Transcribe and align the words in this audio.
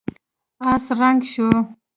آس 0.71 0.85
ړنګ 0.97 1.21
شو. 1.31 1.47